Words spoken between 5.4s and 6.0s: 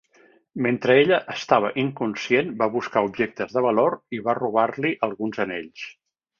anells.